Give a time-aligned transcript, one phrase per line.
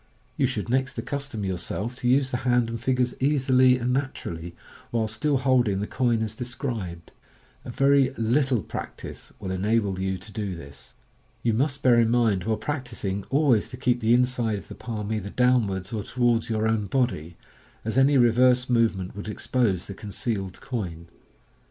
[0.35, 4.55] You should next accustom yourself to use the hand and fingers easily and naturally,
[4.89, 7.11] while still holding the coin as described.
[7.65, 10.95] A very little practice will enable you to do this.
[11.43, 15.13] You must bear in mind while practising always to keep the inside of the palm
[15.13, 17.37] either downwards or towards your own body,
[17.85, 21.09] as any reverse movement would expose the concealed coin.